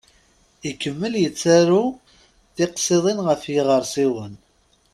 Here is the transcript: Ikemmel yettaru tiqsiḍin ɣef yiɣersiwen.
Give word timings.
Ikemmel 0.69 1.13
yettaru 1.23 1.85
tiqsiḍin 2.55 3.19
ɣef 3.27 3.41
yiɣersiwen. 3.53 4.33